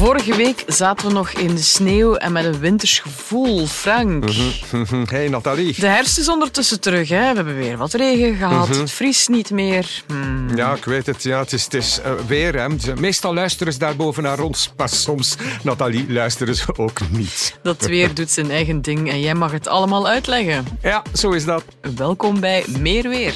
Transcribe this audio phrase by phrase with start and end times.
[0.00, 3.66] Vorige week zaten we nog in de sneeuw en met een winters gevoel.
[3.66, 4.24] Frank.
[5.10, 5.80] Hey Nathalie.
[5.80, 7.08] De herfst is ondertussen terug.
[7.08, 7.18] Hè.
[7.18, 8.68] We hebben weer wat regen gehad.
[8.68, 10.02] Het vriest niet meer.
[10.06, 10.56] Hmm.
[10.56, 11.22] Ja, ik weet het.
[11.22, 12.54] Ja, het is, het is eh, weer.
[12.54, 12.94] Hè.
[13.00, 17.58] Meestal luisteren ze daarboven naar ons, maar soms, Nathalie, luisteren ze ook niet.
[17.62, 20.64] Dat weer doet zijn eigen ding en jij mag het allemaal uitleggen.
[20.82, 21.64] Ja, zo is dat.
[21.96, 23.34] Welkom bij Meer Weer.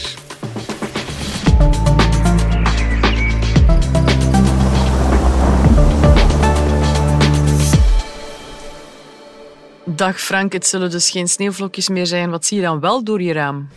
[9.97, 12.31] Dag Frank, het zullen dus geen sneeuwvlokjes meer zijn.
[12.31, 13.69] Wat zie je dan wel door je raam?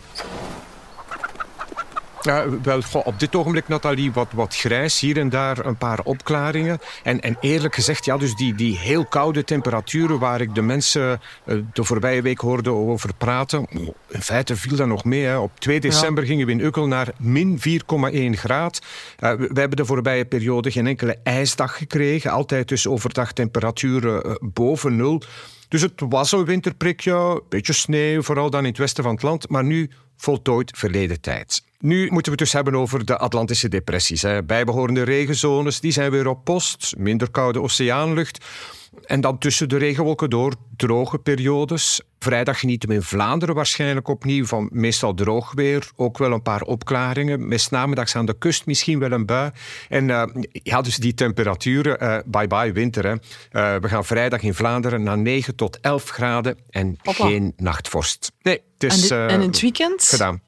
[2.22, 5.00] Ja, wel, goh, op dit ogenblik, Nathalie, wat, wat grijs.
[5.00, 6.78] Hier en daar een paar opklaringen.
[7.02, 11.20] En, en eerlijk gezegd, ja, dus die, die heel koude temperaturen waar ik de mensen
[11.44, 13.66] eh, de voorbije week hoorde over praten.
[14.08, 15.24] In feite viel dat nog mee.
[15.24, 15.38] Hè.
[15.38, 17.74] Op 2 december gingen we in Ukkel naar min 4,1
[18.30, 18.80] graad.
[19.18, 22.30] Eh, we, we hebben de voorbije periode geen enkele ijsdag gekregen.
[22.30, 25.22] Altijd dus overdag temperaturen eh, boven nul.
[25.68, 29.22] Dus het was een winterprikje, een beetje sneeuw, vooral dan in het westen van het
[29.22, 29.48] land.
[29.48, 31.62] Maar nu voltooid verleden tijd.
[31.78, 34.22] Nu moeten we het dus hebben over de Atlantische depressies.
[34.22, 34.44] Hè.
[34.44, 36.94] Bijbehorende regenzones, die zijn weer op post.
[36.96, 38.44] Minder koude oceaanlucht.
[39.04, 42.00] En dan tussen de regenwolken door droge periodes.
[42.18, 45.90] Vrijdag genieten we in Vlaanderen waarschijnlijk opnieuw van meestal droog weer.
[45.96, 47.48] Ook wel een paar opklaringen.
[47.48, 49.50] Met namiddags aan de kust misschien wel een bui.
[49.88, 53.04] En eh, ja, dus die temperaturen, eh, bye-bye winter.
[53.06, 53.10] Hè.
[53.12, 57.26] Eh, we gaan vrijdag in Vlaanderen naar 9 tot 11 graden en Hoppa.
[57.26, 58.32] geen nachtvorst.
[58.42, 60.02] Nee, het En, is en in het weekend?
[60.02, 60.40] gedaan.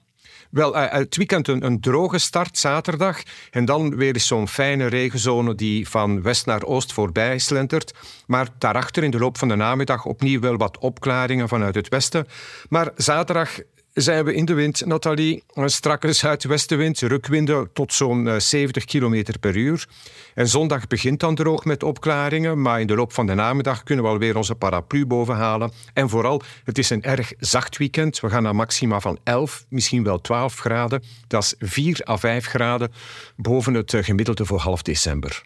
[0.51, 3.23] Wel, eh, het weekend een, een droge start, zaterdag.
[3.51, 7.95] En dan weer zo'n fijne regenzone die van west naar oost voorbij slentert.
[8.27, 12.27] Maar daarachter in de loop van de namiddag opnieuw wel wat opklaringen vanuit het westen.
[12.69, 13.59] Maar zaterdag
[13.93, 15.45] zijn we in de wind, Nathalie.
[15.55, 19.89] Een strakke zuidwestenwind, rukwinden tot zo'n eh, 70 km per uur.
[20.35, 24.05] En zondag begint dan droog met opklaringen, maar in de loop van de namiddag kunnen
[24.05, 25.73] we alweer onze paraplu bovenhalen.
[25.93, 28.21] En vooral, het is een erg zacht weekend.
[28.21, 31.03] We gaan naar maxima van 11, misschien wel 12 graden.
[31.27, 32.93] Dat is 4 à 5 graden
[33.37, 35.43] boven het eh, gemiddelde voor half december.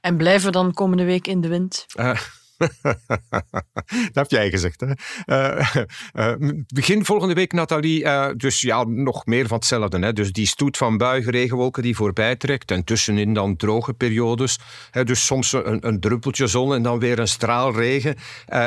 [0.00, 1.86] En blijven we dan komende week in de wind?
[1.94, 2.18] Eh,
[4.12, 4.92] dat heb jij gezegd, hè?
[5.24, 5.74] Eh,
[6.12, 6.34] eh,
[6.66, 8.04] begin volgende week, Nathalie.
[8.04, 9.98] eh, dus ja, nog meer van hetzelfde.
[9.98, 10.12] Hè?
[10.12, 12.70] Dus die stoet van buigen, regenwolken die voorbij trekt.
[12.70, 14.58] En tussenin dan droge periodes.
[14.90, 15.04] Hè?
[15.04, 18.16] Dus soms een, een druppeltje zon en dan weer een straal regen.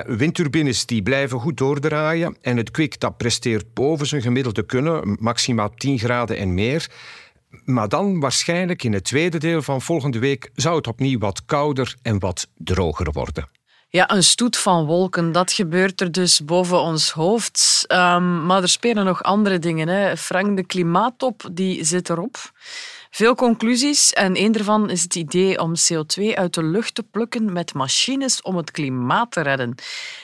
[0.05, 2.37] Windturbines die blijven goed doordraaien.
[2.41, 5.17] En het kwik dat presteert boven zijn gemiddelde kunnen.
[5.19, 6.89] Maximaal 10 graden en meer.
[7.65, 11.95] Maar dan waarschijnlijk in het tweede deel van volgende week zou het opnieuw wat kouder
[12.01, 13.49] en wat droger worden.
[13.89, 17.83] Ja, een stoet van wolken, dat gebeurt er dus boven ons hoofd.
[17.87, 19.87] Ehm, maar er spelen nog andere dingen.
[19.87, 20.17] Hè.
[20.17, 22.51] Frank, de klimaattop die zit erop.
[23.09, 27.53] Veel conclusies en een daarvan is het idee om CO2 uit de lucht te plukken
[27.53, 29.75] met machines om het klimaat te redden.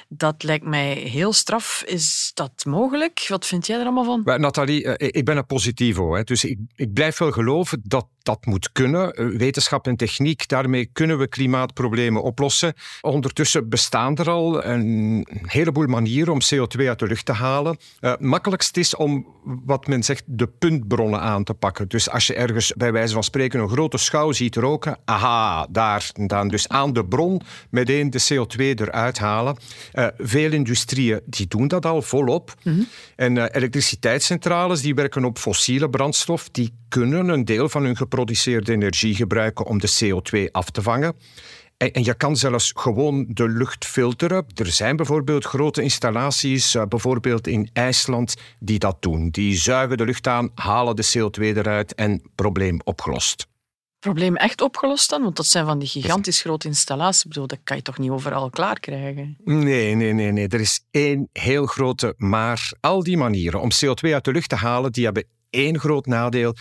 [0.08, 1.84] Dat lijkt mij heel straf.
[1.86, 3.26] Is dat mogelijk?
[3.28, 4.42] Wat vind jij er allemaal van?
[4.42, 6.16] Nathalie, eh, ik ben een positivo.
[6.16, 9.12] Hè, dus ik, ik blijf wel geloven dat dat moet kunnen.
[9.12, 12.74] Eh, Wetenschap en techniek, daarmee kunnen we klimaatproblemen oplossen.
[13.02, 17.78] Ondertussen bestaan er al een heleboel manieren om CO2 uit de lucht te halen.
[18.00, 21.88] Eh makkelijkst is om wat men zegt de puntbronnen aan te pakken.
[21.88, 26.09] Dus als je ergens bij wijze van spreken een grote schouw ziet roken, aha, daar
[26.13, 29.57] dan dus aan de bron meteen de CO2 eruit halen.
[29.91, 32.53] Eh, veel industrieën die doen dat al volop.
[33.16, 38.72] En eh, elektriciteitscentrales die werken op fossiele brandstof, die kunnen een deel van hun geproduceerde
[38.72, 41.16] energie gebruiken om de CO2 af te vangen.
[41.84, 44.46] En, en je kan zelfs gewoon de lucht filteren.
[44.56, 49.30] Er zijn bijvoorbeeld grote installaties, eh, bijvoorbeeld in IJsland, die dat doen.
[49.30, 53.48] Die zuigen de lucht aan, halen de CO2 eruit en probleem opgelost.
[54.00, 55.22] Probleem echt opgelost dan?
[55.22, 57.24] Want dat zijn van die gigantisch grote installaties.
[57.24, 59.38] Ik bedoel, dat kan je toch niet overal klaar krijgen?
[59.44, 60.48] Nee, nee, nee, nee.
[60.48, 62.72] Er is één heel grote maar.
[62.80, 66.56] Al die manieren om CO2 uit de lucht te halen, die hebben één groot nadeel.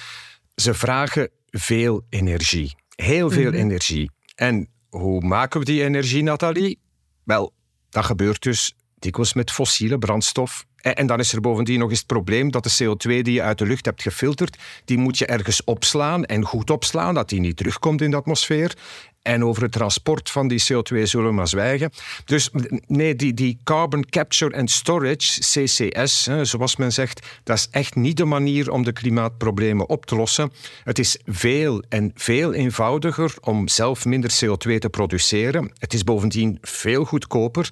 [0.54, 2.74] Ze vragen veel energie.
[2.94, 3.58] Heel veel Mhm.
[3.58, 4.10] energie.
[4.34, 6.78] En hoe maken we die energie, Nathalie?
[7.24, 7.52] Wel,
[7.88, 10.66] dat gebeurt dus dikwijls met fossiele brandstof.
[10.82, 13.58] En, dan is er bovendien nog eens het probleem dat de CO2 die je uit
[13.58, 17.56] de lucht hebt gefilterd, die moet je ergens opslaan en goed opslaan, dat die niet
[17.56, 18.74] terugkomt in de atmosfeer.
[19.22, 21.92] En over het transport van die CO2 zullen we maar zwijgen.
[22.24, 22.50] Dus
[22.86, 27.94] nee, die, die carbon capture and storage, CCS, hè, zoals men zegt, dat is echt
[27.94, 30.52] niet de manier om de klimaatproblemen op te lossen.
[30.84, 35.72] Het is veel en veel eenvoudiger om zelf minder CO2 te produceren.
[35.78, 37.70] Het is bovendien veel goedkoper.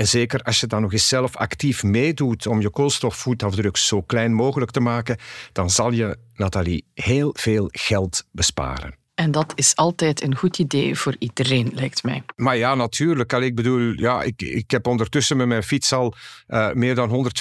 [0.00, 4.34] En zeker als je dan nog eens zelf actief meedoet om je koolstofvoetafdruk zo klein
[4.34, 5.16] mogelijk te maken,
[5.52, 8.94] dan zal je, Nathalie, heel veel geld besparen.
[9.14, 12.22] En dat is altijd een goed idee voor iedereen, lijkt mij.
[12.36, 13.32] Maar ja, natuurlijk.
[13.32, 16.14] Allee, ik bedoel, ja, ik, ik heb ondertussen met mijn fiets al
[16.48, 17.32] uh, meer dan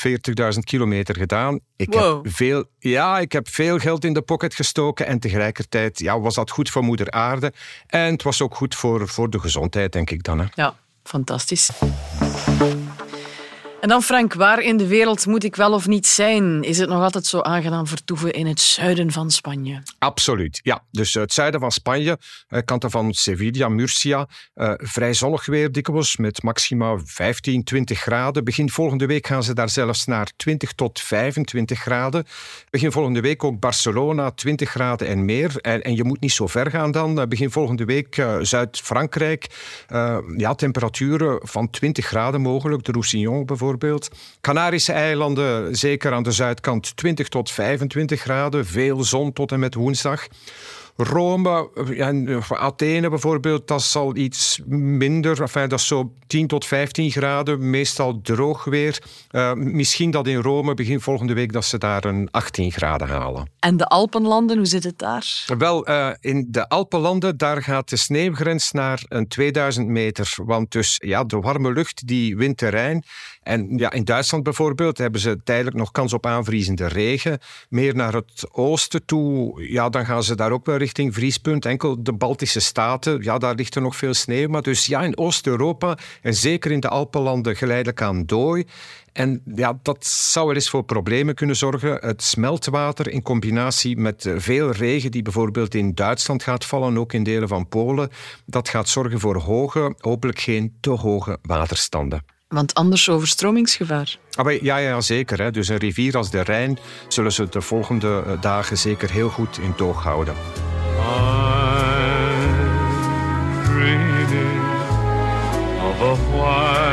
[0.54, 1.60] 140.000 kilometer gedaan.
[1.76, 2.24] Ik wow.
[2.24, 6.36] heb veel, ja, ik heb veel geld in de pocket gestoken en tegelijkertijd ja, was
[6.36, 7.54] dat goed voor moeder aarde.
[7.88, 10.40] En het was ook goed voor, voor de gezondheid, denk ik dan.
[10.40, 10.46] Hè.
[10.54, 11.70] Ja, fantastisch.
[12.60, 12.89] Bye.
[13.82, 16.64] En dan Frank, waar in de wereld moet ik wel of niet zijn?
[16.64, 19.84] Is het nog altijd zo aangenaam vertoeven in het zuiden van Spanje?
[20.00, 20.84] Absoluut, ja.
[20.92, 22.18] Dus het zuiden van Spanje,
[22.48, 28.44] eh, kanten van Sevilla, Murcia, uh, vrij zonnig weer dikwijls met maxima 15, 20 graden.
[28.44, 32.26] Begin volgende week gaan ze daar zelfs naar 20 tot 25 graden.
[32.70, 35.58] Begin volgende week ook Barcelona, 20 graden en meer.
[35.62, 37.28] En, en je moet niet zo ver gaan dan.
[37.30, 39.46] Begin volgende week Zuid-Frankrijk,
[40.38, 42.84] ja, temperaturen van 20 graden mogelijk.
[42.84, 44.10] De Roussillon bijvoorbeeld bijvoorbeeld.
[44.42, 48.66] Canarische eilanden, zeker aan de zuidkant, 20 tot 25 graden.
[48.66, 50.28] Veel zon tot en met woensdag.
[51.02, 55.42] Rome en Athene bijvoorbeeld, dat zal iets minder.
[55.42, 59.02] Enfin, dat is zo 10 tot 15 graden, meestal droog weer.
[59.32, 63.50] Uh, misschien dat in Rome begin volgende week dat ze daar een 18 graden halen.
[63.60, 65.46] En de Alpenlanden, hoe zit het daar?
[65.58, 70.34] Wel, uh, in de Alpenlanden daar gaat de sneeuwgrens naar een 2000 meter.
[70.46, 73.04] Want dus ja, de warme lucht die wint terrein.
[73.42, 77.40] En ja, in Duitsland bijvoorbeeld hebben ze tijdelijk nog kans op aanvriezende regen.
[77.70, 81.66] Meer naar het oosten toe, ja, dan gaan ze daar ook wel richting vriespunt.
[81.66, 84.48] Enkel de Baltische Staten, ja, daar ligt er nog veel sneeuw.
[84.48, 88.66] Maar dus ja, in Oost-Europa en zeker in de Alpenlanden geleidelijk aan dooi.
[89.14, 91.98] En ja, dat zou wel eens voor problemen kunnen zorgen.
[92.00, 97.24] Het smeltwater in combinatie met veel regen die bijvoorbeeld in Duitsland gaat vallen, ook in
[97.24, 98.10] delen van Polen,
[98.46, 102.24] dat gaat zorgen voor hoge, hopelijk geen te hoge waterstanden.
[102.50, 104.18] Want anders overstromingsgevaar.
[104.36, 105.42] Ah, ja, ja, zeker.
[105.42, 105.52] Hè.
[105.52, 109.58] Dus een rivier als de Rijn zullen ze de volgende eh, dagen zeker heel goed
[109.58, 110.36] in toog houden.
[115.82, 116.90] Of a white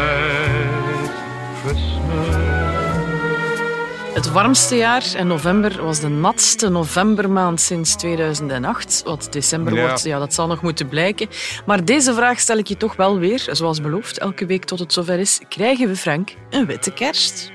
[4.17, 9.03] Het warmste jaar en november was de natste novembermaand sinds 2008.
[9.05, 9.81] Wat december Ja.
[9.87, 11.29] wordt, ja, dat zal nog moeten blijken.
[11.67, 14.93] Maar deze vraag stel ik je toch wel weer, zoals beloofd, elke week tot het
[14.93, 15.41] zover is.
[15.49, 17.51] Krijgen we, Frank, een witte kerst?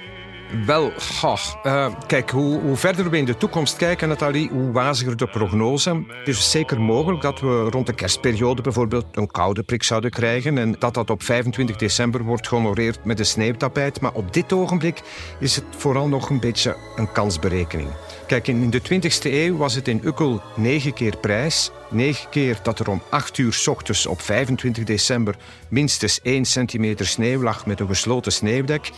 [0.66, 5.18] Wel, goh, eh, kijk, hoe, hoe verder we in de toekomst kijken, Nathalie, hoe waziger
[5.18, 6.04] de prognose.
[6.08, 10.58] Het is zeker mogelijk dat we rond de kerstperiode bijvoorbeeld een koude prik zouden krijgen
[10.58, 14.02] en dat dat op 25 december wordt gehonoreerd met een sneeuwtapijt.
[14.02, 15.02] Maar op dit ogenblik
[15.40, 17.90] is het vooral nog een beetje een kansberekening.
[18.28, 21.72] Kijk, in de 20e eeuw was het in Ukkel negen keer prijs.
[21.92, 25.36] Negen keer dat er om 8 uur ochtends op 25 december
[25.70, 28.90] minstens 1 centimeter sneeuw lag met een gesloten sneeuwdek.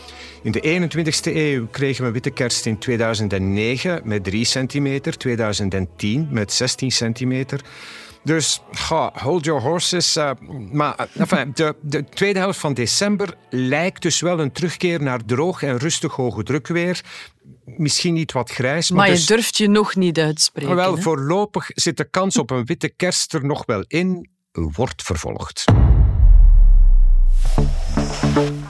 [0.42, 6.52] In de 21e eeuw kregen we witte kerst in 2009 met 3 centimeter, 2010 met
[6.52, 7.60] 16 centimeter.
[8.24, 10.16] Dus ga, hold your horses.
[10.16, 10.30] uh,
[10.72, 15.62] maar enfin, de, de tweede helft van december lijkt dus wel een terugkeer naar droog
[15.62, 17.00] en rustig hoge drukweer.
[17.64, 20.76] Misschien niet wat grijs, maar, Maar je dus- durft je nog niet uitspreken.
[20.76, 21.02] wel, hè?
[21.02, 24.28] voorlopig zit de kans op een witte kerst er nog wel in.
[24.52, 25.64] Wordt vervolgd.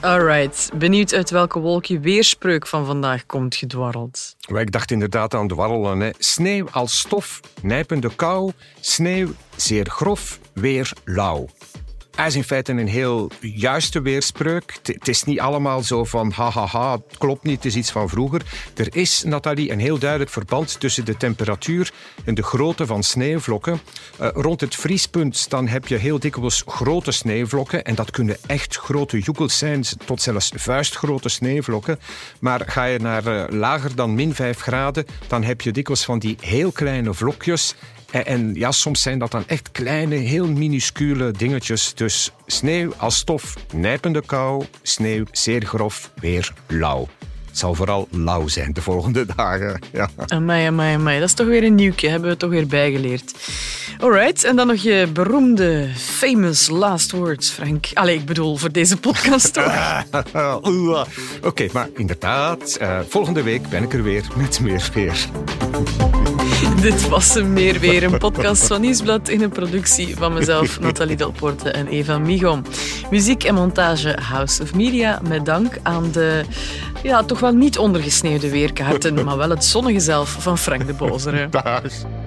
[0.01, 4.35] Alright, benieuwd uit welke wolk je weerspreuk van vandaag komt gedwarreld.
[4.47, 5.99] Ik dacht inderdaad aan dwarrelen.
[5.99, 6.09] Hè.
[6.17, 8.51] Sneeuw als stof, nijpende kou.
[8.79, 11.47] Sneeuw zeer grof, weer lauw.
[12.15, 14.79] Hij is in feite een heel juiste weerspreuk.
[14.83, 17.91] Het- is niet allemaal zo van ha ha ha, het klopt niet, het is iets
[17.91, 18.41] van vroeger.
[18.75, 21.91] Er is, Nathalie, een heel duidelijk verband tussen de temperatuur
[22.25, 23.79] en de grootte van sneeuwvlokken.
[24.19, 27.83] Eh, rond het vriespunt dan heb je heel dikwijls grote sneeuwvlokken.
[27.83, 31.99] En dat kunnen echt grote joekels zijn, tot zelfs vuistgrote sneeuwvlokken.
[32.39, 36.19] Maar ga je naar eh, lager dan min 5 graden, dan heb je dikwijls van
[36.19, 37.75] die heel kleine vlokjes.
[38.15, 41.93] En, en ja, soms zijn dat dan echt kleine, heel minuscule dingetjes.
[41.93, 47.07] Dus sneeuw als stof, nijpende kou, sneeuw zeer grof, weer lauw.
[47.47, 49.81] Het zal vooral lauw zijn de volgende dagen.
[49.91, 50.09] Ja.
[50.27, 51.19] Amai, amai, amai.
[51.19, 53.33] Dat is toch weer een nieuwtje, hebben we toch weer bijgeleerd.
[53.99, 57.87] Alright, en dan nog je beroemde, famous last words, Frank.
[57.93, 60.03] Allee, ik bedoel, voor deze podcast toch?
[61.41, 65.27] Oké, maar inderdaad, eh, volgende week ben ik er weer met meer weer.
[66.81, 71.15] Dit was hem meer weer, een podcast van Nieuwsblad in een productie van mezelf, Nathalie
[71.15, 72.61] Delporte en Eva Migom.
[73.09, 76.43] Muziek en montage House of Media, met dank aan de
[77.03, 81.49] ja, toch wel niet ondergesneeuwde weerkaarten, maar wel het zonnige zelf van Frank de Bozere.